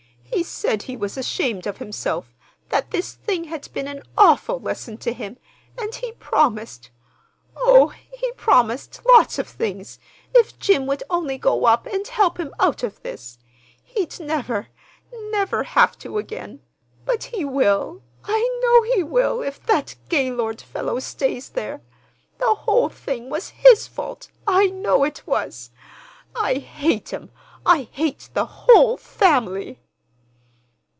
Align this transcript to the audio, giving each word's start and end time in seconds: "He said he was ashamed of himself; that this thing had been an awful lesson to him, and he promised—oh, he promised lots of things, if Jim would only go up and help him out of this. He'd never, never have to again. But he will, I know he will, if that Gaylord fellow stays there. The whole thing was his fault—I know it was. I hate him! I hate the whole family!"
"He 0.33 0.43
said 0.45 0.83
he 0.83 0.97
was 0.97 1.17
ashamed 1.17 1.67
of 1.67 1.77
himself; 1.77 2.33
that 2.69 2.89
this 2.89 3.13
thing 3.13 3.43
had 3.43 3.71
been 3.73 3.87
an 3.87 4.01
awful 4.17 4.59
lesson 4.59 4.97
to 4.99 5.13
him, 5.13 5.37
and 5.77 5.93
he 5.93 6.13
promised—oh, 6.13 7.89
he 7.89 8.31
promised 8.31 9.01
lots 9.13 9.37
of 9.37 9.47
things, 9.47 9.99
if 10.33 10.57
Jim 10.57 10.87
would 10.87 11.03
only 11.11 11.37
go 11.37 11.65
up 11.65 11.85
and 11.85 12.07
help 12.07 12.39
him 12.39 12.53
out 12.61 12.81
of 12.81 13.03
this. 13.03 13.37
He'd 13.83 14.19
never, 14.21 14.69
never 15.31 15.63
have 15.63 15.99
to 15.99 16.17
again. 16.17 16.61
But 17.05 17.25
he 17.25 17.45
will, 17.45 18.01
I 18.23 18.59
know 18.63 18.83
he 18.95 19.03
will, 19.03 19.41
if 19.43 19.63
that 19.67 19.95
Gaylord 20.09 20.61
fellow 20.61 20.99
stays 20.99 21.49
there. 21.49 21.81
The 22.39 22.55
whole 22.55 22.89
thing 22.89 23.29
was 23.29 23.49
his 23.49 23.85
fault—I 23.85 24.67
know 24.67 25.03
it 25.03 25.23
was. 25.27 25.69
I 26.33 26.55
hate 26.55 27.09
him! 27.09 27.31
I 27.63 27.89
hate 27.91 28.29
the 28.33 28.45
whole 28.45 28.97
family!" 28.97 29.81